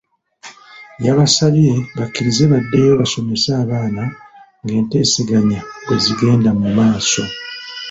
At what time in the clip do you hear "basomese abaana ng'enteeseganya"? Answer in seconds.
3.01-5.59